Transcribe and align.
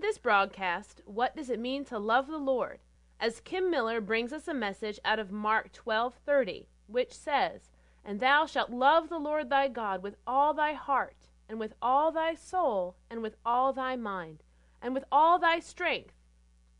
This 0.00 0.18
broadcast, 0.18 1.02
What 1.04 1.36
Does 1.36 1.50
It 1.50 1.60
Mean 1.60 1.84
to 1.86 1.98
Love 1.98 2.26
the 2.26 2.38
Lord? 2.38 2.80
as 3.20 3.40
Kim 3.40 3.70
Miller 3.70 4.00
brings 4.00 4.32
us 4.32 4.48
a 4.48 4.54
message 4.54 4.98
out 5.04 5.18
of 5.18 5.30
Mark 5.30 5.72
12:30, 5.72 6.68
which 6.86 7.12
says, 7.12 7.70
"And 8.02 8.18
thou 8.18 8.46
shalt 8.46 8.70
love 8.70 9.08
the 9.08 9.18
Lord 9.18 9.50
thy 9.50 9.68
God 9.68 10.02
with 10.02 10.16
all 10.26 10.54
thy 10.54 10.72
heart, 10.72 11.28
and 11.48 11.60
with 11.60 11.74
all 11.82 12.10
thy 12.10 12.34
soul, 12.34 12.96
and 13.10 13.20
with 13.20 13.36
all 13.44 13.72
thy 13.72 13.94
mind, 13.94 14.42
and 14.80 14.94
with 14.94 15.04
all 15.12 15.38
thy 15.38 15.58
strength. 15.58 16.14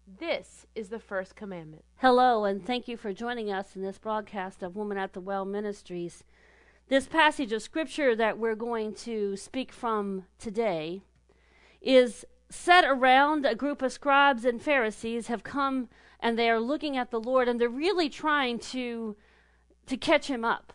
This 0.06 0.66
is 0.74 0.88
the 0.88 0.98
first 0.98 1.36
commandment." 1.36 1.84
Hello, 1.96 2.44
and 2.44 2.64
thank 2.64 2.88
you 2.88 2.96
for 2.96 3.12
joining 3.12 3.52
us 3.52 3.76
in 3.76 3.82
this 3.82 3.98
broadcast 3.98 4.62
of 4.62 4.76
Woman 4.76 4.96
at 4.96 5.12
the 5.12 5.20
Well 5.20 5.44
Ministries. 5.44 6.24
This 6.88 7.06
passage 7.06 7.52
of 7.52 7.62
scripture 7.62 8.16
that 8.16 8.38
we're 8.38 8.56
going 8.56 8.94
to 8.94 9.36
speak 9.36 9.72
from 9.72 10.26
today 10.38 11.02
is 11.80 12.24
set 12.50 12.84
around 12.84 13.46
a 13.46 13.54
group 13.54 13.80
of 13.80 13.92
scribes 13.92 14.44
and 14.44 14.60
Pharisees 14.60 15.28
have 15.28 15.44
come 15.44 15.88
and 16.18 16.38
they 16.38 16.50
are 16.50 16.60
looking 16.60 16.96
at 16.96 17.10
the 17.10 17.20
Lord 17.20 17.48
and 17.48 17.60
they're 17.60 17.68
really 17.68 18.08
trying 18.08 18.58
to 18.58 19.16
to 19.86 19.96
catch 19.96 20.26
him 20.28 20.44
up 20.44 20.72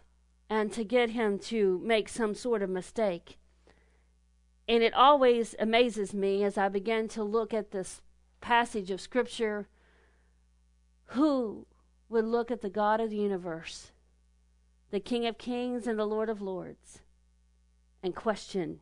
and 0.49 0.71
to 0.73 0.83
get 0.83 1.11
him 1.11 1.37
to 1.39 1.79
make 1.83 2.09
some 2.09 2.33
sort 2.33 2.61
of 2.61 2.69
mistake. 2.69 3.37
And 4.67 4.83
it 4.83 4.93
always 4.93 5.55
amazes 5.59 6.13
me 6.13 6.43
as 6.43 6.57
I 6.57 6.69
begin 6.69 7.07
to 7.09 7.23
look 7.23 7.53
at 7.53 7.71
this 7.71 8.01
passage 8.41 8.91
of 8.91 8.99
scripture 8.99 9.67
who 11.09 11.67
would 12.09 12.25
look 12.25 12.51
at 12.51 12.61
the 12.61 12.69
God 12.69 12.99
of 12.99 13.09
the 13.09 13.17
universe, 13.17 13.91
the 14.91 14.99
King 14.99 15.25
of 15.27 15.37
kings 15.37 15.87
and 15.87 15.99
the 15.99 16.05
Lord 16.05 16.29
of 16.29 16.41
lords, 16.41 16.99
and 18.01 18.15
question 18.15 18.79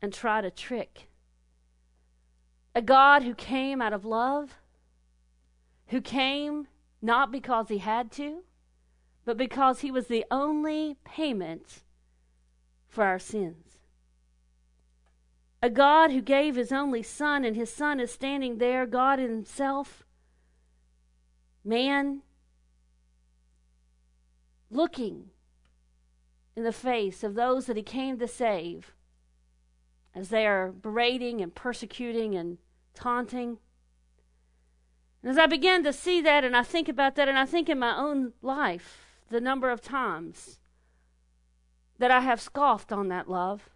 and 0.00 0.12
try 0.12 0.40
to 0.40 0.50
trick 0.50 1.08
a 2.76 2.82
God 2.82 3.22
who 3.22 3.34
came 3.34 3.80
out 3.80 3.94
of 3.94 4.04
love, 4.04 4.58
who 5.86 6.02
came 6.02 6.68
not 7.00 7.32
because 7.32 7.70
he 7.70 7.78
had 7.78 8.12
to, 8.12 8.42
but 9.24 9.38
because 9.38 9.80
he 9.80 9.90
was 9.90 10.08
the 10.08 10.26
only 10.30 10.98
payment 11.02 11.84
for 12.86 13.02
our 13.02 13.18
sins. 13.18 13.78
A 15.62 15.70
God 15.70 16.10
who 16.10 16.20
gave 16.20 16.56
his 16.56 16.70
only 16.70 17.02
Son, 17.02 17.46
and 17.46 17.56
his 17.56 17.72
Son 17.72 17.98
is 17.98 18.12
standing 18.12 18.58
there, 18.58 18.84
God 18.84 19.18
himself, 19.18 20.04
man, 21.64 22.20
looking 24.70 25.30
in 26.54 26.62
the 26.62 26.72
face 26.72 27.24
of 27.24 27.34
those 27.36 27.64
that 27.66 27.78
he 27.78 27.82
came 27.82 28.18
to 28.18 28.28
save 28.28 28.92
as 30.14 30.28
they 30.28 30.46
are 30.46 30.72
berating 30.72 31.40
and 31.40 31.54
persecuting 31.54 32.34
and 32.34 32.58
taunting. 32.96 33.58
And 35.22 35.30
as 35.30 35.38
I 35.38 35.46
begin 35.46 35.84
to 35.84 35.92
see 35.92 36.20
that 36.22 36.42
and 36.42 36.56
I 36.56 36.62
think 36.62 36.88
about 36.88 37.14
that, 37.14 37.28
and 37.28 37.38
I 37.38 37.46
think 37.46 37.68
in 37.68 37.78
my 37.78 37.96
own 37.96 38.32
life, 38.42 39.06
the 39.28 39.40
number 39.40 39.70
of 39.70 39.80
times 39.80 40.58
that 41.98 42.10
I 42.10 42.20
have 42.20 42.40
scoffed 42.40 42.92
on 42.92 43.08
that 43.08 43.28
love. 43.28 43.70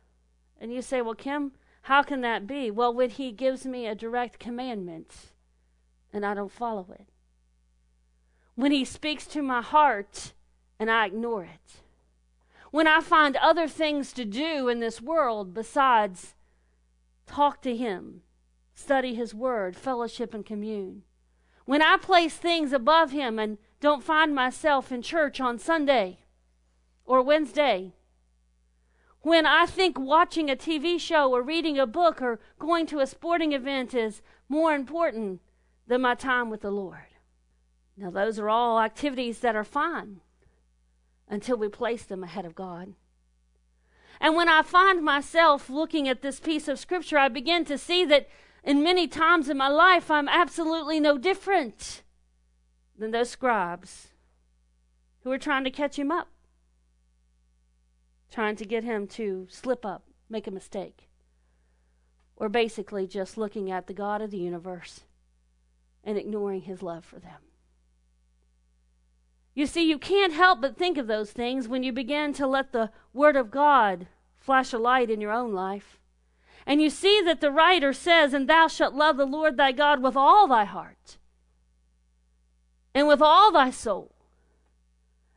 And 0.60 0.72
you 0.72 0.82
say, 0.82 1.00
well, 1.00 1.14
Kim, 1.14 1.52
how 1.82 2.02
can 2.02 2.20
that 2.20 2.46
be? 2.46 2.70
Well, 2.70 2.92
when 2.92 3.10
he 3.10 3.32
gives 3.32 3.64
me 3.64 3.86
a 3.86 3.94
direct 3.94 4.38
commandment 4.38 5.32
and 6.12 6.26
I 6.26 6.34
don't 6.34 6.52
follow 6.52 6.86
it. 6.92 7.06
When 8.54 8.72
he 8.72 8.84
speaks 8.84 9.26
to 9.28 9.42
my 9.42 9.62
heart 9.62 10.34
and 10.78 10.90
I 10.90 11.06
ignore 11.06 11.44
it. 11.44 11.82
When 12.70 12.86
I 12.86 13.00
find 13.00 13.36
other 13.36 13.66
things 13.66 14.12
to 14.12 14.24
do 14.24 14.68
in 14.68 14.80
this 14.80 15.00
world 15.00 15.54
besides 15.54 16.34
talk 17.26 17.62
to 17.62 17.76
him, 17.76 18.22
study 18.74 19.14
his 19.14 19.34
word, 19.34 19.76
fellowship, 19.76 20.34
and 20.34 20.44
commune. 20.44 21.02
When 21.64 21.82
I 21.82 21.96
place 21.96 22.36
things 22.36 22.72
above 22.72 23.12
him 23.12 23.38
and 23.38 23.58
don't 23.80 24.04
find 24.04 24.34
myself 24.34 24.92
in 24.92 25.02
church 25.02 25.40
on 25.40 25.58
Sunday 25.58 26.18
or 27.04 27.22
Wednesday. 27.22 27.94
When 29.22 29.44
I 29.46 29.66
think 29.66 29.98
watching 29.98 30.50
a 30.50 30.56
TV 30.56 30.98
show 31.00 31.32
or 31.32 31.42
reading 31.42 31.78
a 31.78 31.86
book 31.86 32.22
or 32.22 32.40
going 32.58 32.86
to 32.86 33.00
a 33.00 33.06
sporting 33.06 33.52
event 33.52 33.94
is 33.94 34.22
more 34.48 34.74
important 34.74 35.40
than 35.86 36.02
my 36.02 36.14
time 36.14 36.50
with 36.50 36.60
the 36.60 36.70
Lord. 36.70 37.00
Now, 37.96 38.10
those 38.10 38.38
are 38.38 38.48
all 38.48 38.80
activities 38.80 39.40
that 39.40 39.56
are 39.56 39.64
fine 39.64 40.20
until 41.28 41.56
we 41.56 41.68
place 41.68 42.04
them 42.04 42.24
ahead 42.24 42.44
of 42.44 42.54
God. 42.54 42.94
And 44.20 44.36
when 44.36 44.48
I 44.48 44.62
find 44.62 45.02
myself 45.02 45.68
looking 45.68 46.08
at 46.08 46.22
this 46.22 46.40
piece 46.40 46.68
of 46.68 46.78
scripture, 46.78 47.18
I 47.18 47.28
begin 47.28 47.64
to 47.66 47.78
see 47.78 48.04
that 48.06 48.28
in 48.64 48.82
many 48.82 49.08
times 49.08 49.48
in 49.48 49.56
my 49.56 49.68
life, 49.68 50.10
I'm 50.10 50.28
absolutely 50.28 51.00
no 51.00 51.16
different 51.18 52.02
than 52.98 53.10
those 53.10 53.30
scribes 53.30 54.08
who 55.22 55.32
are 55.32 55.38
trying 55.38 55.64
to 55.64 55.70
catch 55.70 55.98
him 55.98 56.10
up, 56.10 56.28
trying 58.30 58.56
to 58.56 58.64
get 58.64 58.84
him 58.84 59.06
to 59.06 59.46
slip 59.50 59.84
up, 59.84 60.04
make 60.28 60.46
a 60.46 60.50
mistake, 60.50 61.08
or 62.36 62.48
basically 62.48 63.06
just 63.06 63.38
looking 63.38 63.70
at 63.70 63.86
the 63.86 63.94
God 63.94 64.22
of 64.22 64.30
the 64.30 64.38
universe 64.38 65.00
and 66.04 66.16
ignoring 66.16 66.62
his 66.62 66.82
love 66.82 67.04
for 67.04 67.18
them. 67.18 67.40
You 69.54 69.66
see, 69.66 69.88
you 69.88 69.98
can't 69.98 70.32
help 70.32 70.60
but 70.60 70.76
think 70.76 70.96
of 70.96 71.06
those 71.06 71.32
things 71.32 71.68
when 71.68 71.82
you 71.82 71.92
begin 71.92 72.32
to 72.34 72.46
let 72.46 72.72
the 72.72 72.90
Word 73.12 73.36
of 73.36 73.50
God 73.50 74.06
flash 74.38 74.72
a 74.72 74.78
light 74.78 75.10
in 75.10 75.20
your 75.20 75.32
own 75.32 75.52
life. 75.52 75.99
And 76.66 76.80
you 76.80 76.90
see 76.90 77.22
that 77.22 77.40
the 77.40 77.50
writer 77.50 77.92
says, 77.92 78.32
And 78.32 78.48
thou 78.48 78.68
shalt 78.68 78.94
love 78.94 79.16
the 79.16 79.24
Lord 79.24 79.56
thy 79.56 79.72
God 79.72 80.02
with 80.02 80.16
all 80.16 80.46
thy 80.46 80.64
heart, 80.64 81.18
and 82.94 83.08
with 83.08 83.22
all 83.22 83.50
thy 83.52 83.70
soul, 83.70 84.12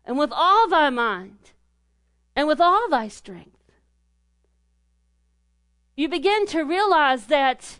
and 0.06 0.18
with 0.18 0.32
all 0.32 0.68
thy 0.68 0.90
mind, 0.90 1.52
and 2.36 2.48
with 2.48 2.60
all 2.60 2.90
thy 2.90 3.08
strength. 3.08 3.50
You 5.96 6.10
begin 6.10 6.46
to 6.48 6.64
realize 6.64 7.28
that 7.28 7.80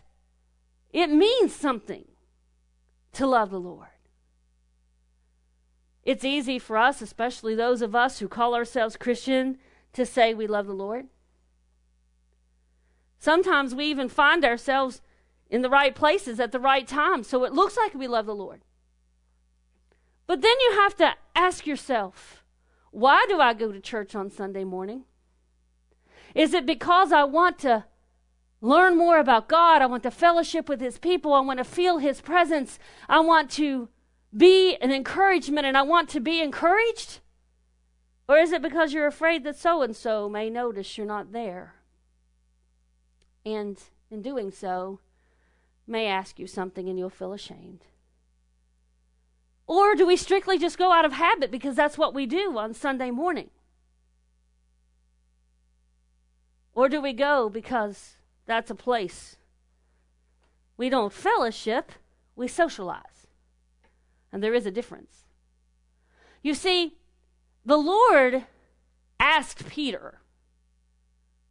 it 0.92 1.10
means 1.10 1.54
something 1.54 2.04
to 3.12 3.26
love 3.26 3.50
the 3.50 3.60
Lord. 3.60 3.88
It's 6.04 6.24
easy 6.24 6.58
for 6.58 6.76
us, 6.76 7.02
especially 7.02 7.54
those 7.54 7.82
of 7.82 7.94
us 7.94 8.18
who 8.18 8.28
call 8.28 8.54
ourselves 8.54 8.96
Christian, 8.96 9.58
to 9.94 10.04
say 10.04 10.34
we 10.34 10.46
love 10.46 10.66
the 10.66 10.74
Lord. 10.74 11.06
Sometimes 13.24 13.74
we 13.74 13.86
even 13.86 14.10
find 14.10 14.44
ourselves 14.44 15.00
in 15.48 15.62
the 15.62 15.70
right 15.70 15.94
places 15.94 16.38
at 16.38 16.52
the 16.52 16.60
right 16.60 16.86
time, 16.86 17.22
so 17.22 17.44
it 17.44 17.54
looks 17.54 17.74
like 17.74 17.94
we 17.94 18.06
love 18.06 18.26
the 18.26 18.34
Lord. 18.34 18.66
But 20.26 20.42
then 20.42 20.52
you 20.60 20.72
have 20.82 20.94
to 20.96 21.14
ask 21.34 21.66
yourself, 21.66 22.44
why 22.90 23.24
do 23.26 23.40
I 23.40 23.54
go 23.54 23.72
to 23.72 23.80
church 23.80 24.14
on 24.14 24.28
Sunday 24.28 24.62
morning? 24.62 25.04
Is 26.34 26.52
it 26.52 26.66
because 26.66 27.12
I 27.12 27.24
want 27.24 27.58
to 27.60 27.86
learn 28.60 28.98
more 28.98 29.18
about 29.18 29.48
God? 29.48 29.80
I 29.80 29.86
want 29.86 30.02
to 30.02 30.10
fellowship 30.10 30.68
with 30.68 30.82
His 30.82 30.98
people. 30.98 31.32
I 31.32 31.40
want 31.40 31.60
to 31.60 31.64
feel 31.64 31.96
His 31.96 32.20
presence. 32.20 32.78
I 33.08 33.20
want 33.20 33.50
to 33.52 33.88
be 34.36 34.76
an 34.82 34.92
encouragement 34.92 35.66
and 35.66 35.78
I 35.78 35.82
want 35.82 36.10
to 36.10 36.20
be 36.20 36.42
encouraged? 36.42 37.20
Or 38.28 38.36
is 38.36 38.52
it 38.52 38.60
because 38.60 38.92
you're 38.92 39.06
afraid 39.06 39.44
that 39.44 39.56
so 39.56 39.80
and 39.80 39.96
so 39.96 40.28
may 40.28 40.50
notice 40.50 40.98
you're 40.98 41.06
not 41.06 41.32
there? 41.32 41.76
And 43.44 43.80
in 44.10 44.22
doing 44.22 44.50
so, 44.50 45.00
may 45.86 46.06
ask 46.06 46.38
you 46.38 46.46
something 46.46 46.88
and 46.88 46.98
you'll 46.98 47.10
feel 47.10 47.32
ashamed. 47.32 47.84
Or 49.66 49.94
do 49.94 50.06
we 50.06 50.16
strictly 50.16 50.58
just 50.58 50.78
go 50.78 50.92
out 50.92 51.04
of 51.04 51.12
habit 51.12 51.50
because 51.50 51.76
that's 51.76 51.96
what 51.96 52.14
we 52.14 52.26
do 52.26 52.58
on 52.58 52.74
Sunday 52.74 53.10
morning? 53.10 53.50
Or 56.74 56.88
do 56.88 57.00
we 57.00 57.12
go 57.12 57.48
because 57.48 58.16
that's 58.46 58.70
a 58.70 58.74
place 58.74 59.36
we 60.76 60.88
don't 60.88 61.12
fellowship, 61.12 61.92
we 62.34 62.48
socialize? 62.48 63.26
And 64.32 64.42
there 64.42 64.54
is 64.54 64.66
a 64.66 64.70
difference. 64.70 65.24
You 66.42 66.52
see, 66.54 66.96
the 67.64 67.76
Lord 67.76 68.44
asked 69.20 69.68
Peter, 69.68 70.20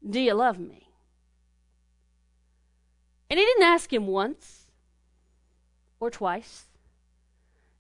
Do 0.08 0.20
you 0.20 0.34
love 0.34 0.60
me? 0.60 0.83
And 3.34 3.40
he 3.40 3.48
didn't 3.48 3.64
ask 3.64 3.92
him 3.92 4.06
once 4.06 4.68
or 6.00 6.12
twice. 6.12 6.66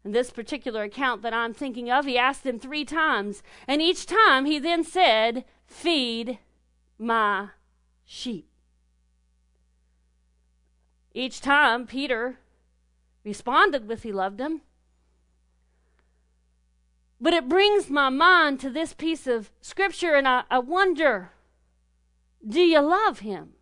In 0.03 0.11
this 0.11 0.31
particular 0.31 0.81
account 0.81 1.21
that 1.21 1.31
I'm 1.31 1.53
thinking 1.53 1.91
of, 1.91 2.05
he 2.05 2.17
asked 2.17 2.43
him 2.43 2.57
three 2.57 2.83
times. 2.83 3.43
And 3.67 3.79
each 3.79 4.07
time 4.07 4.45
he 4.45 4.57
then 4.57 4.83
said, 4.83 5.45
Feed 5.67 6.39
my 6.97 7.49
sheep. 8.03 8.49
Each 11.13 11.39
time 11.39 11.85
Peter 11.85 12.39
responded 13.23 13.87
with 13.87 14.01
he 14.01 14.11
loved 14.11 14.39
him. 14.39 14.61
But 17.21 17.33
it 17.33 17.47
brings 17.47 17.91
my 17.91 18.09
mind 18.09 18.59
to 18.61 18.71
this 18.71 18.95
piece 18.95 19.27
of 19.27 19.51
scripture, 19.61 20.15
and 20.15 20.27
I, 20.27 20.45
I 20.49 20.57
wonder 20.57 21.29
do 22.43 22.59
you 22.59 22.81
love 22.81 23.19
him? 23.19 23.53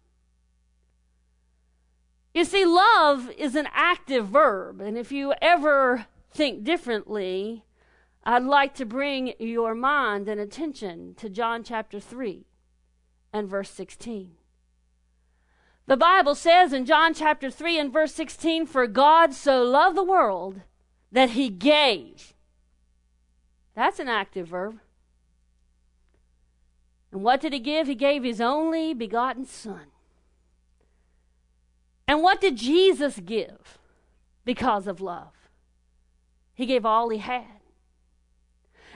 You 2.33 2.45
see, 2.45 2.65
love 2.65 3.29
is 3.37 3.55
an 3.55 3.67
active 3.73 4.27
verb, 4.27 4.79
and 4.79 4.97
if 4.97 5.11
you 5.11 5.33
ever 5.41 6.05
think 6.31 6.63
differently, 6.63 7.65
I'd 8.23 8.43
like 8.43 8.73
to 8.75 8.85
bring 8.85 9.33
your 9.37 9.75
mind 9.75 10.29
and 10.29 10.39
attention 10.39 11.15
to 11.15 11.29
John 11.29 11.63
chapter 11.63 11.99
3 11.99 12.45
and 13.33 13.49
verse 13.49 13.69
16. 13.69 14.31
The 15.87 15.97
Bible 15.97 16.35
says 16.35 16.71
in 16.71 16.85
John 16.85 17.13
chapter 17.13 17.51
3 17.51 17.77
and 17.77 17.91
verse 17.91 18.13
16, 18.13 18.65
For 18.65 18.87
God 18.87 19.33
so 19.33 19.63
loved 19.63 19.97
the 19.97 20.03
world 20.03 20.61
that 21.11 21.31
he 21.31 21.49
gave. 21.49 22.33
That's 23.75 23.99
an 23.99 24.07
active 24.07 24.47
verb. 24.47 24.79
And 27.11 27.23
what 27.23 27.41
did 27.41 27.51
he 27.51 27.59
give? 27.59 27.87
He 27.87 27.95
gave 27.95 28.23
his 28.23 28.39
only 28.39 28.93
begotten 28.93 29.45
Son. 29.45 29.90
And 32.11 32.21
what 32.21 32.41
did 32.41 32.57
Jesus 32.57 33.21
give 33.23 33.79
because 34.43 34.85
of 34.85 34.99
love? 34.99 35.31
He 36.53 36.65
gave 36.65 36.85
all 36.85 37.07
he 37.07 37.19
had. 37.19 37.61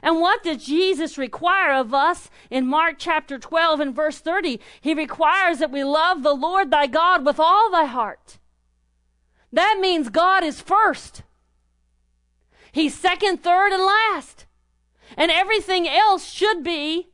And 0.04 0.20
what 0.20 0.44
does 0.44 0.66
Jesus 0.66 1.18
require 1.18 1.72
of 1.72 1.94
us 1.94 2.30
in 2.50 2.68
Mark 2.68 2.96
chapter 2.98 3.40
12 3.40 3.80
and 3.80 3.96
verse 3.96 4.20
30? 4.20 4.60
He 4.82 4.94
requires 4.94 5.60
that 5.60 5.72
we 5.72 5.82
love 5.82 6.24
the 6.24 6.34
Lord 6.34 6.72
thy 6.72 6.88
God 6.88 7.26
with 7.26 7.40
all 7.40 7.72
thy 7.72 7.86
heart. 7.86 8.38
That 9.50 9.78
means 9.80 10.10
God 10.10 10.44
is 10.44 10.60
first. 10.60 11.24
He's 12.74 13.00
second, 13.00 13.42
third, 13.42 13.72
and 13.72 13.82
last. 13.82 14.46
And 15.16 15.32
everything 15.32 15.88
else 15.88 16.30
should 16.30 16.66
be 16.66 17.08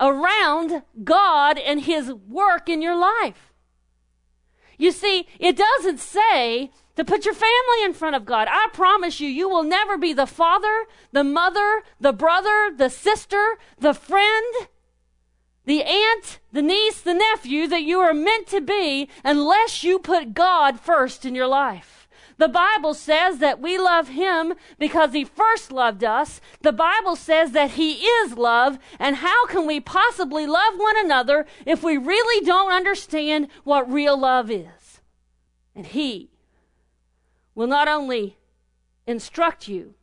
around 0.00 0.82
God 1.04 1.58
and 1.58 1.82
His 1.82 2.12
work 2.12 2.68
in 2.68 2.82
your 2.82 2.96
life. 2.96 3.47
You 4.78 4.92
see, 4.92 5.26
it 5.38 5.56
doesn't 5.56 5.98
say 5.98 6.70
to 6.96 7.04
put 7.04 7.24
your 7.24 7.34
family 7.34 7.84
in 7.84 7.92
front 7.92 8.16
of 8.16 8.24
God. 8.24 8.48
I 8.50 8.68
promise 8.72 9.20
you, 9.20 9.28
you 9.28 9.48
will 9.48 9.64
never 9.64 9.98
be 9.98 10.12
the 10.12 10.26
father, 10.26 10.86
the 11.12 11.24
mother, 11.24 11.82
the 12.00 12.12
brother, 12.12 12.72
the 12.74 12.88
sister, 12.88 13.58
the 13.78 13.92
friend, 13.92 14.68
the 15.64 15.82
aunt, 15.82 16.38
the 16.52 16.62
niece, 16.62 17.00
the 17.00 17.14
nephew 17.14 17.66
that 17.66 17.82
you 17.82 17.98
are 17.98 18.14
meant 18.14 18.46
to 18.48 18.60
be 18.60 19.08
unless 19.24 19.82
you 19.82 19.98
put 19.98 20.32
God 20.32 20.80
first 20.80 21.24
in 21.24 21.34
your 21.34 21.48
life. 21.48 21.97
The 22.38 22.48
Bible 22.48 22.94
says 22.94 23.38
that 23.38 23.60
we 23.60 23.78
love 23.78 24.08
Him 24.08 24.54
because 24.78 25.12
He 25.12 25.24
first 25.24 25.72
loved 25.72 26.04
us. 26.04 26.40
The 26.62 26.72
Bible 26.72 27.16
says 27.16 27.50
that 27.50 27.72
He 27.72 28.04
is 28.04 28.38
love. 28.38 28.78
And 28.98 29.16
how 29.16 29.46
can 29.46 29.66
we 29.66 29.80
possibly 29.80 30.46
love 30.46 30.74
one 30.76 30.96
another 30.96 31.46
if 31.66 31.82
we 31.82 31.96
really 31.96 32.44
don't 32.46 32.72
understand 32.72 33.48
what 33.64 33.92
real 33.92 34.16
love 34.16 34.50
is? 34.52 35.00
And 35.74 35.86
He 35.86 36.30
will 37.56 37.66
not 37.66 37.88
only 37.88 38.38
instruct 39.04 39.66
you 39.66 39.94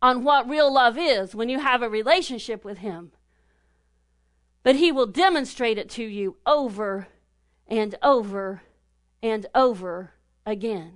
on 0.00 0.22
what 0.22 0.48
real 0.48 0.72
love 0.72 0.96
is 0.96 1.34
when 1.34 1.48
you 1.48 1.58
have 1.58 1.82
a 1.82 1.88
relationship 1.88 2.64
with 2.64 2.78
Him, 2.78 3.10
but 4.62 4.76
He 4.76 4.92
will 4.92 5.06
demonstrate 5.06 5.78
it 5.78 5.90
to 5.90 6.04
you 6.04 6.36
over 6.46 7.08
and 7.66 7.96
over 8.04 8.62
and 9.20 9.46
over 9.52 10.12
again. 10.46 10.92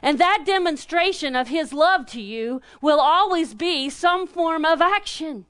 And 0.00 0.18
that 0.18 0.44
demonstration 0.46 1.36
of 1.36 1.48
His 1.48 1.72
love 1.72 2.06
to 2.06 2.20
you 2.20 2.60
will 2.80 3.00
always 3.00 3.54
be 3.54 3.90
some 3.90 4.26
form 4.26 4.64
of 4.64 4.80
action. 4.80 5.46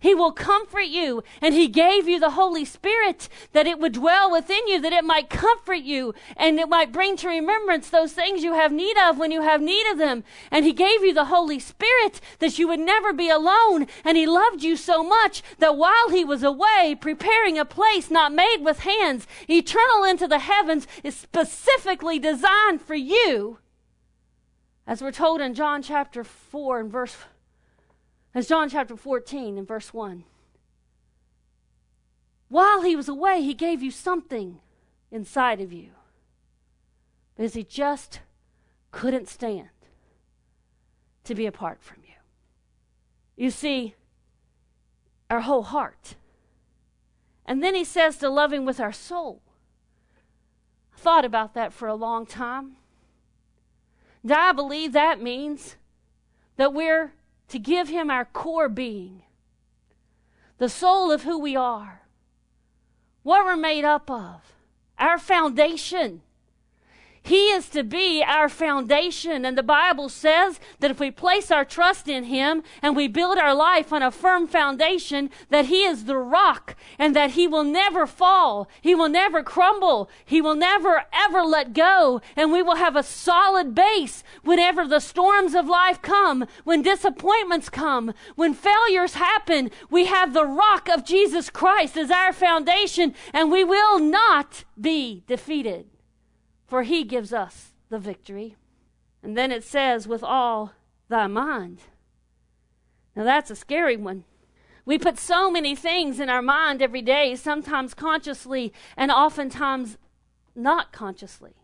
He 0.00 0.14
will 0.14 0.32
comfort 0.32 0.86
you. 0.86 1.22
And 1.40 1.54
He 1.54 1.68
gave 1.68 2.08
you 2.08 2.18
the 2.18 2.30
Holy 2.30 2.64
Spirit 2.64 3.28
that 3.52 3.66
it 3.66 3.78
would 3.78 3.92
dwell 3.92 4.30
within 4.30 4.66
you, 4.66 4.80
that 4.80 4.92
it 4.92 5.04
might 5.04 5.30
comfort 5.30 5.82
you 5.82 6.14
and 6.36 6.58
it 6.58 6.68
might 6.68 6.92
bring 6.92 7.16
to 7.18 7.28
remembrance 7.28 7.90
those 7.90 8.12
things 8.12 8.42
you 8.42 8.54
have 8.54 8.72
need 8.72 8.96
of 8.98 9.18
when 9.18 9.30
you 9.30 9.42
have 9.42 9.60
need 9.60 9.90
of 9.90 9.98
them. 9.98 10.24
And 10.50 10.64
He 10.64 10.72
gave 10.72 11.02
you 11.02 11.12
the 11.12 11.26
Holy 11.26 11.58
Spirit 11.58 12.20
that 12.38 12.58
you 12.58 12.68
would 12.68 12.80
never 12.80 13.12
be 13.12 13.28
alone. 13.28 13.86
And 14.04 14.16
He 14.16 14.26
loved 14.26 14.62
you 14.62 14.76
so 14.76 15.02
much 15.02 15.42
that 15.58 15.76
while 15.76 16.10
He 16.10 16.24
was 16.24 16.42
away 16.42 16.96
preparing 17.00 17.58
a 17.58 17.64
place 17.64 18.10
not 18.10 18.32
made 18.32 18.58
with 18.60 18.80
hands, 18.80 19.26
eternal 19.48 20.04
into 20.04 20.26
the 20.28 20.40
heavens, 20.40 20.86
is 21.02 21.16
specifically 21.16 22.18
designed 22.18 22.80
for 22.80 22.94
you. 22.94 23.58
As 24.86 25.02
we're 25.02 25.12
told 25.12 25.42
in 25.42 25.52
John 25.52 25.82
chapter 25.82 26.24
4 26.24 26.80
and 26.80 26.90
verse 26.90 27.14
as 28.34 28.48
John 28.48 28.68
chapter 28.68 28.96
14 28.96 29.58
and 29.58 29.66
verse 29.66 29.92
1. 29.92 30.24
While 32.48 32.82
he 32.82 32.96
was 32.96 33.08
away, 33.08 33.42
he 33.42 33.54
gave 33.54 33.82
you 33.82 33.90
something 33.90 34.60
inside 35.10 35.60
of 35.60 35.72
you 35.72 35.90
because 37.36 37.54
he 37.54 37.62
just 37.62 38.20
couldn't 38.90 39.28
stand 39.28 39.68
to 41.24 41.34
be 41.34 41.46
apart 41.46 41.82
from 41.82 41.98
you. 42.04 42.14
You 43.36 43.50
see, 43.50 43.94
our 45.30 45.40
whole 45.40 45.62
heart. 45.62 46.14
And 47.44 47.62
then 47.62 47.74
he 47.74 47.84
says 47.84 48.16
to 48.18 48.28
loving 48.28 48.64
with 48.64 48.80
our 48.80 48.92
soul. 48.92 49.42
I 50.94 50.98
thought 50.98 51.24
about 51.24 51.54
that 51.54 51.72
for 51.72 51.86
a 51.86 51.94
long 51.94 52.26
time. 52.26 52.76
And 54.22 54.32
I 54.32 54.52
believe 54.52 54.92
that 54.92 55.22
means 55.22 55.76
that 56.56 56.74
we're 56.74 57.12
to 57.48 57.58
give 57.58 57.88
Him 57.88 58.10
our 58.10 58.24
core 58.24 58.68
being, 58.68 59.22
the 60.58 60.68
soul 60.68 61.10
of 61.10 61.22
who 61.22 61.38
we 61.38 61.56
are, 61.56 62.02
what 63.22 63.44
we're 63.44 63.56
made 63.56 63.84
up 63.84 64.10
of, 64.10 64.52
our 64.98 65.18
foundation. 65.18 66.22
He 67.28 67.50
is 67.50 67.68
to 67.70 67.84
be 67.84 68.24
our 68.26 68.48
foundation. 68.48 69.44
And 69.44 69.58
the 69.58 69.62
Bible 69.62 70.08
says 70.08 70.58
that 70.80 70.90
if 70.90 70.98
we 70.98 71.10
place 71.10 71.50
our 71.50 71.62
trust 71.62 72.08
in 72.08 72.24
Him 72.24 72.62
and 72.80 72.96
we 72.96 73.06
build 73.06 73.36
our 73.36 73.54
life 73.54 73.92
on 73.92 74.02
a 74.02 74.10
firm 74.10 74.46
foundation, 74.46 75.28
that 75.50 75.66
He 75.66 75.84
is 75.84 76.06
the 76.06 76.16
rock 76.16 76.74
and 76.98 77.14
that 77.14 77.32
He 77.32 77.46
will 77.46 77.64
never 77.64 78.06
fall. 78.06 78.66
He 78.80 78.94
will 78.94 79.10
never 79.10 79.42
crumble. 79.42 80.08
He 80.24 80.40
will 80.40 80.54
never 80.54 81.04
ever 81.12 81.42
let 81.42 81.74
go. 81.74 82.22
And 82.34 82.50
we 82.50 82.62
will 82.62 82.76
have 82.76 82.96
a 82.96 83.02
solid 83.02 83.74
base 83.74 84.24
whenever 84.42 84.86
the 84.86 84.98
storms 84.98 85.54
of 85.54 85.68
life 85.68 86.00
come, 86.00 86.46
when 86.64 86.80
disappointments 86.80 87.68
come, 87.68 88.14
when 88.36 88.54
failures 88.54 89.14
happen. 89.14 89.70
We 89.90 90.06
have 90.06 90.32
the 90.32 90.46
rock 90.46 90.88
of 90.88 91.04
Jesus 91.04 91.50
Christ 91.50 91.98
as 91.98 92.10
our 92.10 92.32
foundation 92.32 93.12
and 93.34 93.52
we 93.52 93.64
will 93.64 93.98
not 93.98 94.64
be 94.80 95.24
defeated 95.26 95.90
for 96.68 96.84
he 96.84 97.02
gives 97.02 97.32
us 97.32 97.72
the 97.88 97.98
victory. 97.98 98.54
And 99.22 99.36
then 99.36 99.50
it 99.50 99.64
says, 99.64 100.06
with 100.06 100.22
all 100.22 100.74
thy 101.08 101.26
mind. 101.26 101.80
Now 103.16 103.24
that's 103.24 103.50
a 103.50 103.56
scary 103.56 103.96
one. 103.96 104.24
We 104.84 104.98
put 104.98 105.18
so 105.18 105.50
many 105.50 105.74
things 105.74 106.20
in 106.20 106.30
our 106.30 106.40
mind 106.42 106.80
every 106.80 107.02
day, 107.02 107.34
sometimes 107.34 107.94
consciously 107.94 108.72
and 108.96 109.10
oftentimes 109.10 109.98
not 110.54 110.92
consciously. 110.92 111.54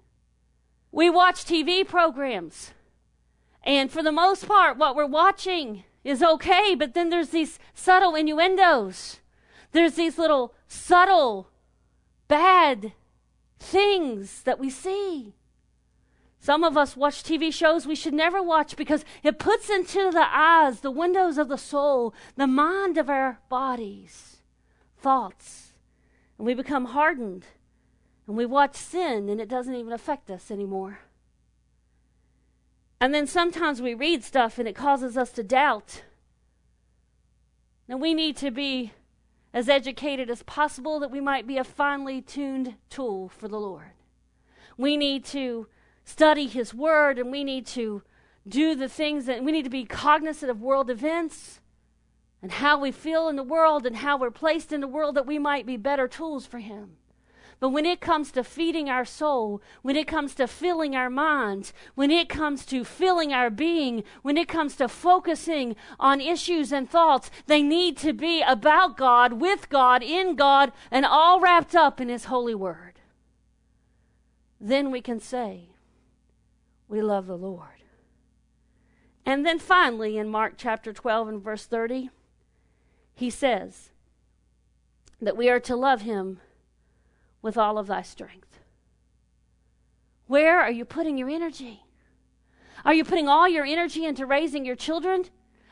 We 0.91 1.11
watch 1.11 1.45
TV 1.45 1.87
programs, 1.87 2.73
and 3.63 3.91
for 3.91 4.03
the 4.03 4.13
most 4.13 4.47
part, 4.47 4.77
what 4.77 4.95
we're 4.95 5.07
watching 5.07 5.85
is 6.05 6.23
okay, 6.23 6.75
but 6.75 6.95
then 6.95 7.09
there's 7.09 7.31
these 7.31 7.59
subtle 7.73 8.15
innuendos. 8.15 9.21
There's 9.73 9.95
these 9.95 10.19
little 10.19 10.55
subtle, 10.69 11.49
bad 12.29 12.93
things 13.59 14.43
that 14.43 14.59
we 14.59 14.71
see. 14.71 15.35
Some 16.41 16.63
of 16.63 16.77
us 16.77 16.97
watch 16.97 17.23
TV 17.23 17.53
shows 17.53 17.87
we 17.87 17.95
should 17.95 18.13
never 18.13 18.43
watch 18.43 18.77
because 18.77 19.05
it 19.23 19.39
puts 19.39 19.71
into 19.71 20.11
the 20.11 20.27
eyes, 20.29 20.81
the 20.81 20.91
windows 20.91 21.39
of 21.39 21.49
the 21.49 21.57
soul, 21.57 22.15
the 22.37 22.47
mind 22.47 22.99
of 22.99 23.09
our 23.09 23.39
bodies, 23.49 24.43
thoughts 24.99 25.65
and 26.39 26.47
we 26.47 26.55
become 26.55 26.87
hardened 26.87 27.47
and 28.27 28.37
we 28.37 28.47
watch 28.47 28.77
sin 28.77 29.29
and 29.29 29.41
it 29.41 29.49
doesn't 29.49 29.75
even 29.75 29.93
affect 29.93 30.31
us 30.31 30.51
anymore. 30.51 31.01
And 33.01 33.15
then 33.15 33.27
sometimes 33.27 33.83
we 33.83 33.95
read 33.95 34.25
stuff 34.25 34.59
and 34.59 34.67
it 34.67 34.75
causes 34.75 35.17
us 35.17 35.31
to 35.33 35.43
doubt. 35.43 36.03
Now 37.87 37.99
we 37.99 38.15
need 38.15 38.37
to 38.39 38.51
be 38.51 38.93
as 39.55 39.69
educated 39.69 40.29
as 40.29 40.43
possible 40.43 40.99
that 40.99 41.13
we 41.13 41.21
might 41.21 41.47
be 41.47 41.57
a 41.57 41.65
finely 41.65 42.21
tuned 42.21 42.75
tool 42.91 43.29
for 43.29 43.47
the 43.47 43.61
Lord. 43.61 43.93
We 44.77 44.97
need 44.97 45.25
to 45.27 45.69
study 46.05 46.49
His 46.49 46.75
Word 46.75 47.21
and 47.21 47.31
we 47.31 47.45
need 47.45 47.65
to 47.69 48.03
do 48.47 48.75
the 48.75 48.89
things 48.89 49.27
that 49.27 49.45
we 49.45 49.53
need 49.53 49.63
to 49.63 49.71
be 49.71 49.85
cognizant 49.85 50.51
of 50.51 50.61
world 50.61 50.91
events 50.91 51.61
and 52.43 52.51
how 52.51 52.79
we 52.79 52.91
feel 52.91 53.29
in 53.29 53.37
the 53.37 53.45
world 53.45 53.87
and 53.87 53.97
how 53.97 54.19
we're 54.19 54.33
placed 54.33 54.73
in 54.73 54.81
the 54.81 54.89
world 54.89 55.15
that 55.15 55.25
we 55.25 55.39
might 55.39 55.65
be 55.65 55.77
better 55.77 56.09
tools 56.09 56.45
for 56.45 56.59
Him. 56.59 56.97
But 57.61 57.71
when 57.71 57.87
it 57.87 58.01
comes 58.01 58.31
to 58.33 58.45
feeding 58.45 58.89
our 58.89 59.05
soul, 59.05 59.63
when 59.83 59.97
it 59.97 60.07
comes 60.07 60.35
to 60.35 60.47
filling 60.47 60.95
our 60.95 61.11
minds, 61.11 61.73
when 61.95 62.11
it 62.11 62.29
comes 62.29 62.67
to 62.67 62.85
filling 62.85 63.33
our 63.33 63.51
being, 63.51 64.05
when 64.23 64.37
it 64.37 64.49
comes 64.49 64.77
to 64.77 64.89
focusing 64.89 65.77
on 65.99 66.21
issues 66.21 66.73
and 66.73 66.89
thoughts, 66.89 67.31
they 67.47 67.63
need 67.63 67.97
to 67.99 68.13
be 68.13 68.43
about 68.43 68.97
God, 68.97 69.35
with 69.35 69.69
God, 69.69 70.03
in 70.03 70.37
God, 70.37 70.73
and 70.91 71.07
all 71.07 71.41
wrapped 71.41 71.75
up 71.75 72.01
in 72.01 72.09
His 72.09 72.27
holy 72.27 72.55
word. 72.55 73.01
Then 74.61 74.91
we 74.91 75.01
can 75.01 75.21
say, 75.21 75.69
We 76.89 77.03
love 77.03 77.27
the 77.27 77.37
Lord. 77.37 77.69
And 79.27 79.47
then 79.47 79.59
finally, 79.59 80.19
in 80.19 80.29
Mark 80.29 80.55
chapter 80.57 80.93
12 80.93 81.29
and 81.29 81.43
verse 81.43 81.65
30, 81.67 82.11
he 83.15 83.31
says 83.31 83.91
that 85.21 85.37
we 85.37 85.49
are 85.49 85.61
to 85.61 85.77
love 85.77 86.03
him 86.03 86.41
with 87.45 87.59
all 87.59 87.77
of 87.77 87.87
thy 87.87 88.01
strength. 88.01 88.59
Where 90.27 90.59
are 90.59 90.71
you 90.71 90.87
putting 90.87 91.19
your 91.19 91.29
energy? 91.29 91.83
Are 92.87 92.95
you 92.95 93.05
putting 93.05 93.29
all 93.29 93.47
your 93.47 93.67
energy 93.67 94.07
into 94.07 94.25
raising 94.25 94.65
your 94.65 94.77
children? 94.77 95.27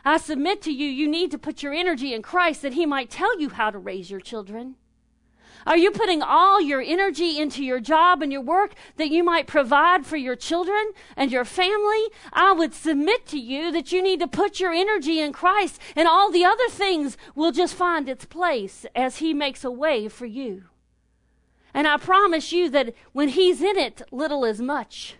I 0.05 0.19
submit 0.19 0.61
to 0.63 0.71
you, 0.71 0.87
you 0.87 1.09
need 1.09 1.31
to 1.31 1.39
put 1.39 1.63
your 1.63 1.73
energy 1.73 2.13
in 2.13 2.21
Christ 2.21 2.61
that 2.61 2.75
He 2.75 2.85
might 2.85 3.09
tell 3.09 3.41
you 3.41 3.49
how 3.49 3.71
to 3.71 3.79
raise 3.79 4.11
your 4.11 4.21
children. 4.21 4.75
Are 5.67 5.79
you 5.79 5.93
putting 5.93 6.21
all 6.21 6.61
your 6.61 6.83
energy 6.83 7.39
into 7.39 7.65
your 7.65 7.81
job 7.81 8.21
and 8.21 8.31
your 8.31 8.43
work 8.43 8.75
that 8.97 9.11
you 9.11 9.25
might 9.25 9.47
provide 9.47 10.05
for 10.05 10.17
your 10.19 10.37
children 10.37 10.93
and 11.17 11.33
your 11.33 11.47
family? 11.47 12.09
I 12.35 12.53
would 12.53 12.75
submit 12.75 13.25
to 13.29 13.39
you 13.39 13.73
that 13.73 13.93
you 13.93 14.03
need 14.03 14.21
to 14.21 14.29
put 14.29 14.61
your 14.61 14.73
energy 14.73 15.21
in 15.21 15.33
Christ 15.33 15.81
and 15.97 16.07
all 16.07 16.31
the 16.31 16.45
other 16.45 16.69
things 16.69 17.17
will 17.35 17.53
just 17.53 17.75
find 17.75 18.11
its 18.11 18.27
place 18.27 18.85
as 18.95 19.19
He 19.19 19.33
makes 19.33 19.65
a 19.65 19.71
way 19.71 20.09
for 20.09 20.27
you. 20.27 20.65
And 21.75 21.87
I 21.87 21.97
promise 21.97 22.53
you 22.53 22.69
that 22.71 22.95
when 23.13 23.31
He's 23.31 23.63
in 23.63 23.79
it, 23.79 24.03
little 24.11 24.45
is 24.45 24.61
much. 24.61 25.17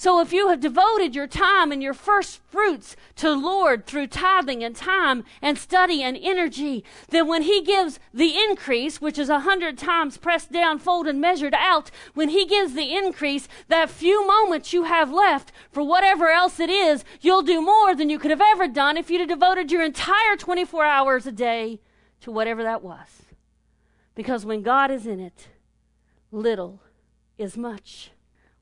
So 0.00 0.18
if 0.22 0.32
you 0.32 0.48
have 0.48 0.60
devoted 0.60 1.14
your 1.14 1.26
time 1.26 1.70
and 1.70 1.82
your 1.82 1.92
first 1.92 2.40
fruits 2.48 2.96
to 3.16 3.34
Lord 3.34 3.84
through 3.84 4.06
tithing 4.06 4.64
and 4.64 4.74
time 4.74 5.24
and 5.42 5.58
study 5.58 6.02
and 6.02 6.16
energy, 6.18 6.82
then 7.10 7.28
when 7.28 7.42
He 7.42 7.60
gives 7.60 8.00
the 8.14 8.34
increase, 8.34 9.02
which 9.02 9.18
is 9.18 9.28
a 9.28 9.40
hundred 9.40 9.76
times 9.76 10.16
pressed 10.16 10.50
down, 10.52 10.78
folded, 10.78 11.10
and 11.10 11.20
measured 11.20 11.52
out, 11.52 11.90
when 12.14 12.30
He 12.30 12.46
gives 12.46 12.72
the 12.72 12.96
increase, 12.96 13.46
that 13.68 13.90
few 13.90 14.26
moments 14.26 14.72
you 14.72 14.84
have 14.84 15.12
left 15.12 15.52
for 15.70 15.82
whatever 15.82 16.30
else 16.30 16.58
it 16.58 16.70
is, 16.70 17.04
you'll 17.20 17.42
do 17.42 17.60
more 17.60 17.94
than 17.94 18.08
you 18.08 18.18
could 18.18 18.30
have 18.30 18.40
ever 18.40 18.66
done 18.66 18.96
if 18.96 19.10
you'd 19.10 19.20
have 19.20 19.28
devoted 19.28 19.70
your 19.70 19.84
entire 19.84 20.34
24 20.38 20.82
hours 20.82 21.26
a 21.26 21.32
day 21.32 21.78
to 22.22 22.30
whatever 22.30 22.62
that 22.62 22.82
was. 22.82 23.24
Because 24.14 24.46
when 24.46 24.62
God 24.62 24.90
is 24.90 25.06
in 25.06 25.20
it, 25.20 25.48
little 26.30 26.80
is 27.38 27.56
much. 27.56 28.12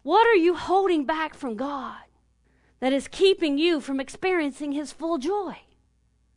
What 0.03 0.27
are 0.27 0.35
you 0.35 0.55
holding 0.55 1.05
back 1.05 1.35
from 1.35 1.57
God 1.57 2.05
that 2.81 2.93
is 2.93 3.09
keeping 3.09 3.59
you 3.59 3.81
from 3.81 4.01
experiencing 4.01 4.73
His 4.73 4.93
full 4.93 5.19
joy? 5.19 5.57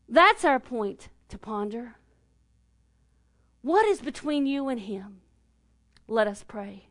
That's 0.09 0.43
our 0.43 0.59
point 0.59 1.09
to 1.29 1.37
ponder. 1.37 1.95
What 3.61 3.85
is 3.85 4.01
between 4.01 4.45
you 4.45 4.67
and 4.67 4.81
Him? 4.81 5.21
Let 6.07 6.27
us 6.27 6.43
pray. 6.45 6.87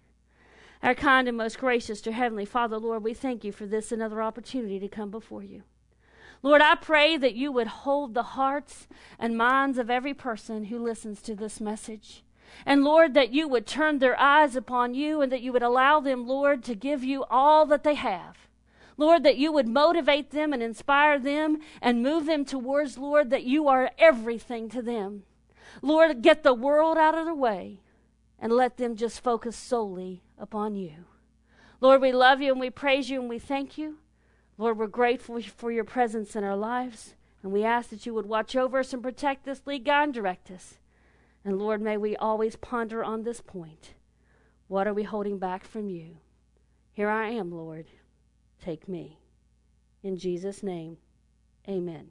Our 0.83 0.95
kind 0.95 1.29
and 1.29 1.37
most 1.37 1.59
gracious, 1.59 2.01
dear 2.01 2.15
Heavenly 2.15 2.47
Father, 2.47 2.79
Lord, 2.79 3.05
we 3.05 3.13
thank 3.13 3.45
you 3.45 3.53
for 3.53 3.67
this 3.67 3.93
another 3.93 4.23
opportunity 4.23 4.79
to 4.79 4.89
come 4.89 5.11
before 5.11 5.43
you. 5.43 5.65
Lord, 6.43 6.63
I 6.63 6.75
pray 6.75 7.19
that 7.19 7.35
you 7.35 7.53
would 7.53 7.67
hold 7.67 8.15
the 8.15 8.23
hearts 8.23 8.89
and 9.19 9.37
minds 9.37 9.77
of 9.77 9.91
every 9.91 10.15
person 10.15 10.65
who 10.65 10.79
listens 10.79 11.21
to 11.23 11.35
this 11.35 11.61
message. 11.61 12.23
And 12.66 12.85
Lord, 12.85 13.14
that 13.14 13.33
you 13.33 13.49
would 13.49 13.66
turn 13.66 13.99
their 13.99 14.19
eyes 14.19 14.57
upon 14.57 14.95
you 14.95 15.21
and 15.21 15.30
that 15.33 15.42
you 15.42 15.52
would 15.52 15.62
allow 15.62 16.00
them, 16.00 16.26
Lord, 16.26 16.62
to 16.64 16.75
give 16.75 17.02
you 17.04 17.25
all 17.30 17.66
that 17.66 17.85
they 17.85 17.95
have. 17.95 18.49
Lord, 18.97 19.23
that 19.23 19.38
you 19.38 19.50
would 19.50 19.69
motivate 19.69 20.30
them 20.30 20.52
and 20.52 20.62
inspire 20.62 21.19
them 21.19 21.59
and 21.80 22.02
move 22.02 22.26
them 22.26 22.45
towards, 22.45 22.99
Lord, 22.99 23.30
that 23.30 23.45
you 23.45 23.66
are 23.66 23.90
everything 23.99 24.69
to 24.71 24.83
them. 24.83 25.23
Lord, 25.80 26.23
get 26.23 26.42
the 26.42 26.52
world 26.52 26.99
out 26.99 27.14
of 27.14 27.25
the 27.25 27.35
way 27.35 27.80
and 28.38 28.52
let 28.52 28.76
them 28.76 28.97
just 28.97 29.23
focus 29.23 29.57
solely 29.57 30.23
upon 30.38 30.75
you. 30.75 31.04
Lord, 31.80 32.02
we 32.02 32.12
love 32.12 32.42
you 32.42 32.52
and 32.52 32.61
we 32.61 32.71
praise 32.71 33.09
you 33.09 33.21
and 33.21 33.28
we 33.28 33.38
thank 33.38 33.78
you. 33.78 33.97
Lord, 34.59 34.76
we're 34.76 34.87
grateful 34.87 35.40
for 35.40 35.73
your 35.73 35.85
presence 35.85 36.37
in 36.37 36.45
our 36.45 36.57
lives. 36.57 37.14
And 37.42 37.52
we 37.52 37.64
ask 37.64 37.88
that 37.88 38.04
you 38.04 38.12
would 38.12 38.26
watch 38.26 38.54
over 38.54 38.78
us 38.80 38.92
and 38.92 39.02
protect 39.02 39.49
us, 39.49 39.62
lead, 39.64 39.87
God, 39.87 40.02
and 40.02 40.14
direct 40.14 40.50
us. 40.50 40.75
And 41.45 41.59
Lord, 41.59 41.81
may 41.81 41.97
we 41.97 42.17
always 42.17 42.57
ponder 42.57 43.03
on 43.03 43.23
this 43.23 43.41
point. 43.41 43.95
What 44.69 44.87
are 44.87 44.95
we 44.95 45.03
holding 45.03 45.39
back 45.39 45.65
from 45.65 45.89
you? 45.89 46.19
Here 46.93 47.09
I 47.09 47.31
am, 47.31 47.51
Lord. 47.51 47.87
Take 48.63 48.89
me. 48.89 49.19
In 50.03 50.17
Jesus' 50.17 50.63
name, 50.63 50.99
amen. 51.69 52.11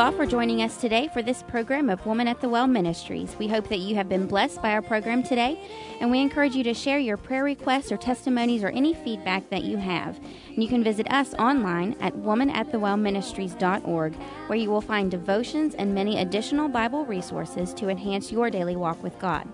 All 0.00 0.12
for 0.12 0.24
joining 0.24 0.62
us 0.62 0.78
today 0.78 1.10
for 1.12 1.20
this 1.20 1.42
program 1.42 1.90
of 1.90 2.06
Woman 2.06 2.26
at 2.26 2.40
the 2.40 2.48
Well 2.48 2.66
Ministries. 2.66 3.36
We 3.38 3.48
hope 3.48 3.68
that 3.68 3.80
you 3.80 3.94
have 3.96 4.08
been 4.08 4.26
blessed 4.26 4.62
by 4.62 4.72
our 4.72 4.80
program 4.80 5.22
today, 5.22 5.60
and 6.00 6.10
we 6.10 6.20
encourage 6.20 6.54
you 6.54 6.64
to 6.64 6.72
share 6.72 6.98
your 6.98 7.18
prayer 7.18 7.44
requests 7.44 7.92
or 7.92 7.98
testimonies 7.98 8.64
or 8.64 8.68
any 8.68 8.94
feedback 8.94 9.50
that 9.50 9.64
you 9.64 9.76
have. 9.76 10.18
And 10.48 10.62
you 10.62 10.70
can 10.70 10.82
visit 10.82 11.12
us 11.12 11.34
online 11.34 11.96
at 12.00 12.14
womanatthewellministries.org, 12.14 14.14
where 14.46 14.58
you 14.58 14.70
will 14.70 14.80
find 14.80 15.10
devotions 15.10 15.74
and 15.74 15.94
many 15.94 16.18
additional 16.18 16.70
Bible 16.70 17.04
resources 17.04 17.74
to 17.74 17.90
enhance 17.90 18.32
your 18.32 18.48
daily 18.48 18.76
walk 18.76 19.02
with 19.02 19.18
God. 19.18 19.46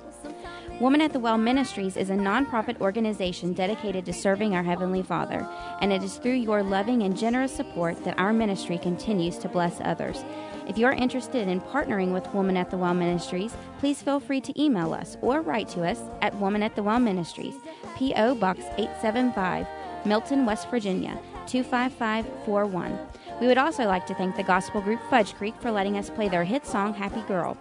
Woman 0.78 1.00
at 1.00 1.14
the 1.14 1.18
Well 1.18 1.38
Ministries 1.38 1.96
is 1.96 2.10
a 2.10 2.14
nonprofit 2.14 2.82
organization 2.82 3.54
dedicated 3.54 4.04
to 4.04 4.12
serving 4.12 4.54
our 4.54 4.62
Heavenly 4.62 5.02
Father, 5.02 5.48
and 5.80 5.90
it 5.90 6.02
is 6.02 6.18
through 6.18 6.34
your 6.34 6.62
loving 6.62 7.02
and 7.02 7.16
generous 7.16 7.56
support 7.56 8.04
that 8.04 8.18
our 8.18 8.34
ministry 8.34 8.76
continues 8.76 9.38
to 9.38 9.48
bless 9.48 9.80
others. 9.80 10.22
If 10.68 10.76
you're 10.76 10.92
interested 10.92 11.48
in 11.48 11.62
partnering 11.62 12.12
with 12.12 12.28
Woman 12.34 12.58
at 12.58 12.70
the 12.70 12.76
Well 12.76 12.92
Ministries, 12.92 13.54
please 13.78 14.02
feel 14.02 14.20
free 14.20 14.42
to 14.42 14.62
email 14.62 14.92
us 14.92 15.16
or 15.22 15.40
write 15.40 15.68
to 15.70 15.82
us 15.82 16.02
at 16.20 16.38
Woman 16.38 16.62
at 16.62 16.76
the 16.76 16.82
Well 16.82 17.00
Ministries, 17.00 17.54
P.O. 17.96 18.34
Box 18.34 18.60
875, 18.76 19.66
Milton, 20.04 20.44
West 20.44 20.68
Virginia 20.68 21.18
25541. 21.46 22.98
We 23.40 23.46
would 23.46 23.56
also 23.56 23.86
like 23.86 24.06
to 24.08 24.14
thank 24.14 24.36
the 24.36 24.42
gospel 24.42 24.82
group 24.82 25.00
Fudge 25.08 25.32
Creek 25.36 25.54
for 25.58 25.70
letting 25.70 25.96
us 25.96 26.10
play 26.10 26.28
their 26.28 26.44
hit 26.44 26.66
song 26.66 26.92
Happy 26.92 27.22
Girl. 27.22 27.56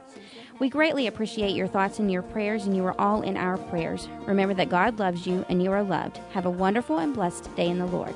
We 0.58 0.70
greatly 0.70 1.08
appreciate 1.08 1.54
your 1.54 1.68
thoughts 1.68 2.00
and 2.00 2.10
your 2.10 2.22
prayers, 2.22 2.66
and 2.66 2.76
you 2.76 2.86
are 2.86 3.00
all 3.00 3.24
in 3.24 3.36
our 3.36 3.58
prayers. 3.58 4.08
Remember 4.26 4.54
that 4.54 4.70
God 4.70 5.00
loves 5.00 5.28
you 5.28 5.46
and 5.50 5.62
you 5.62 5.70
are 5.72 5.84
loved. 5.84 6.18
Have 6.32 6.46
a 6.46 6.50
wonderful 6.50 7.00
and 7.00 7.14
blessed 7.14 7.54
day 7.58 7.68
in 7.68 7.78
the 7.78 7.86
Lord. 7.86 8.16